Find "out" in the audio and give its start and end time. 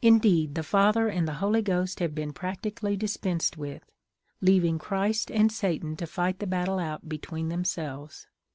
6.78-7.10